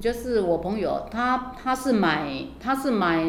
[0.00, 2.28] 就是我朋友，他他是买
[2.60, 3.24] 他是买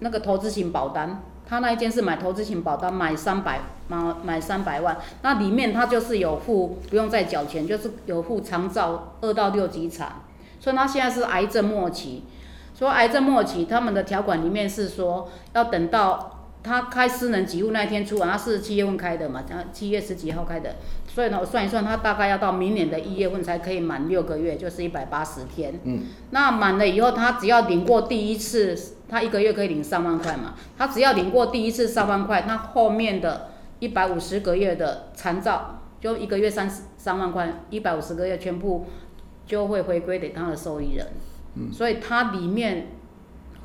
[0.00, 10.22] 那个投资型保单，他那一间是买投资型保单，买三百买买三百万，那里面他就是有付不用再缴钱，就是有付长照二到六级产，
[10.58, 12.24] 所以他现在是癌症末期，
[12.74, 16.36] 说癌症末期他们的条款里面是说要等到。
[16.62, 20.76] 他开私人给付那一天出完，他是七月份开的嘛，他七月十几号开的，
[21.08, 25.80] 所以呢，我算一算，他大概要到明年的一月份才可以满六个月，就是一百八十天。
[25.84, 26.02] 嗯。
[26.32, 28.76] 那满了以后，他只要领过第一次，
[29.08, 38.84] 他一个月可以领三万块嘛，他只要领过第一次三万块，那后面的一百五十个月的残照，就一个月三三万块，一百五十个月全部
[39.46, 41.06] 就会回归给他的受益人。
[41.54, 41.72] 嗯。
[41.72, 42.88] 所以它里面。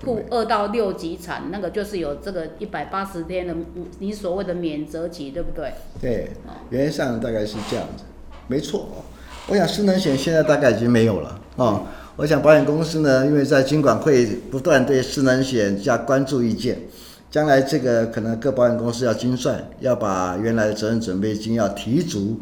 [0.03, 3.55] 负二到六级产，那个就是有这个一百八十天的，
[3.99, 5.73] 你所谓的免责期，对不对？
[6.01, 6.31] 对，
[6.69, 8.03] 原则上大概是这样子，
[8.47, 8.87] 没错。
[9.47, 11.83] 我想失能险现在大概已经没有了啊。
[12.17, 16.79] 我想保险公司呢，因为在金管会不断对失能险加关注意见，
[17.29, 22.39] 将来这个可能各保险公司要精算，要把原来的责任准备金要提足，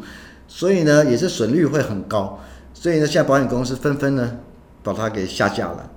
[0.48, 2.38] 所以呢，也是损率会很高，
[2.72, 4.38] 所以呢，现在保险公司纷纷呢
[4.82, 5.90] 把它给下架了。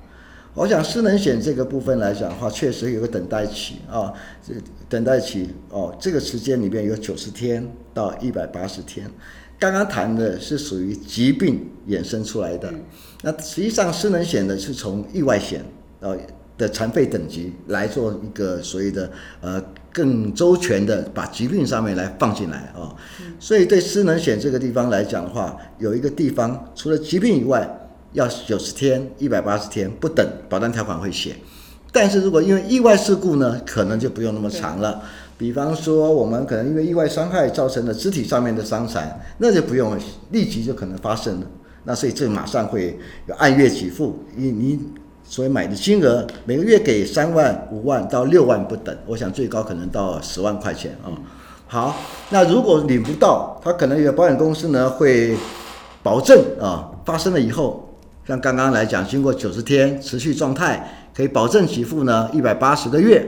[0.57, 4.55] 我想失能险这个部分来讲的话，确实有个等待期啊，这
[4.89, 7.63] 等待期哦，这个时间里边有九十天
[7.93, 9.07] 到一百八十天。
[9.59, 12.73] 刚刚谈的是属于疾病衍生出来的，
[13.21, 15.63] 那实际上失能险呢是从意外险
[15.99, 16.17] 呃
[16.57, 19.63] 的残废等级来做一个所谓的呃
[19.93, 22.89] 更周全的把疾病上面来放进来啊，
[23.39, 27.83] 所以对失能险这个地方来讲的话，有一个地方除了疾病以外。
[28.17, 31.35] 要九十天、一百八十天不等，保单条款会写。
[31.91, 35.03] 但是如果因为意外事故呢，可能就不用那么长了。
[35.37, 39.95] 比方说，我们可能因为意外伤害造成的肢体上面的伤残，那就不用
[40.31, 41.45] 立即就可能发生了。
[41.83, 44.79] 那所以这马上会有按月给付，你你
[45.23, 51.13] 所以买的金额每个月给三万、五万到六万不等，我想最高可能到十万块钱啊。
[51.67, 51.95] 好，
[52.31, 55.37] 那如果领不到，他可能有保险公司呢会
[56.01, 57.86] 保证啊，发生了以后。
[58.27, 63.25] 像刚刚来讲，经过九十天持续状态，可以保证给付呢一百八十个月，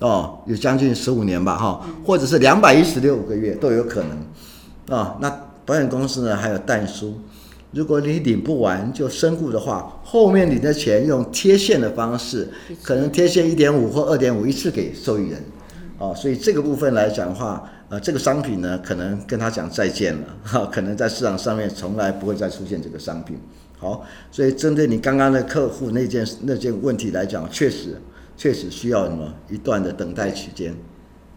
[0.00, 5.30] 哦，有将近十五年吧，哈，或者是两百一十六个月都有可能，啊，那
[5.64, 7.14] 保险公司呢还有淡书，
[7.70, 12.48] 如果你领不完就身故的话，后面领的钱用贴现的方式，
[12.82, 15.40] 可能贴现一点五或二点五一次给受益人，
[16.00, 23.38] 啊，所以这个部分来讲的话，呃，这个商品呢可能跟他讲再见了，哈，可能在市场上面从来不会再出现这个商品。
[23.78, 28.00] 好，所以针对你刚刚的客户那件那件问题来讲，确实
[28.34, 30.74] 确实需要什么一段的等待期间。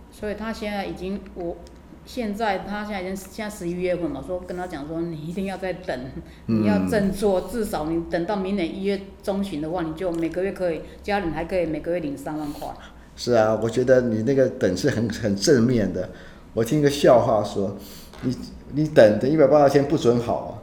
[0.09, 1.57] 所以他现在已经，我
[2.06, 6.00] 现在他现在已经现在十一月份嘛，说跟他讲说，你一定要再等，
[6.46, 12.69] 你要振作，嗯、至少你等到明年一月中旬的话，你就每个月可以家人还可以每个月领三万块。
[13.16, 16.09] 是啊，我觉得你那个等是很很正面的。
[16.53, 17.78] 我听一个笑话说，
[18.22, 18.38] 你
[18.74, 20.62] 你等等一百八十天不准好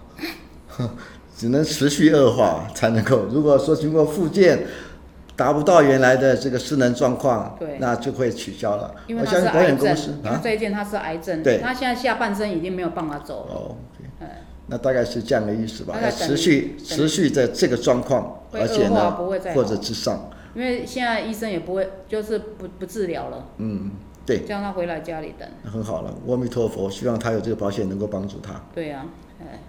[0.76, 0.90] 啊。
[1.36, 3.24] 只能持续恶化才能够。
[3.30, 4.66] 如果说经过复健
[5.34, 8.94] 达不到原来的这个失能状况，对，那就会取消了。
[9.06, 13.54] 因为他是癌症，啊，这一件他是癌症，对，他现在下半身已经没有办法走了。
[13.54, 13.76] 哦，
[14.20, 14.26] 嗯，
[14.66, 15.96] 那大概是这样的意思吧？
[16.02, 19.12] 要持续持续在这个状况，而且呢，
[19.54, 20.30] 或者之上。
[20.54, 23.46] 因为现在医生也不会，就是不不治疗了。
[23.58, 23.90] 嗯，
[24.26, 25.48] 对，叫他回来家里等。
[25.64, 28.60] 很好了，阿弥陀佛，希望他有这个保险能够帮助他。
[28.74, 29.06] 对呀，
[29.40, 29.60] 哎。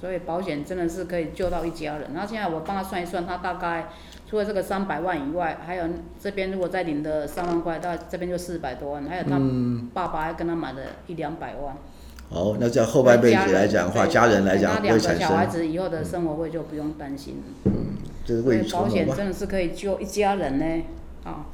[0.00, 2.10] 所以保险真的是可以救到一家人。
[2.12, 3.88] 然后现在我帮他算一算，他大概
[4.28, 5.84] 除了这个三百万以外，还有
[6.20, 9.02] 这边如果再领的三万块，到这边就四百多万。
[9.04, 9.40] 还有他
[9.94, 11.74] 爸爸还跟他买了一两百万。
[12.28, 15.18] 好、嗯，那这样后半辈子来讲的话，家人来讲不会产生。
[15.20, 17.42] 两个小孩子以后的生活费就不用担心。
[17.64, 17.93] 嗯，
[18.24, 20.84] 这是为保险真的是可以救一家人呢。
[21.24, 21.46] 啊。